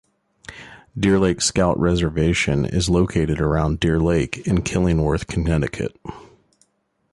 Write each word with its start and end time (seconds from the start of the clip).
Deer 0.97 1.19
Lake 1.19 1.41
Scout 1.41 1.79
Reservation 1.79 2.65
is 2.65 2.89
located 2.89 3.39
around 3.39 3.79
Deer 3.79 3.99
Lake 3.99 4.47
in 4.47 4.63
Killingworth, 4.63 5.27
Connecticut. 5.27 5.95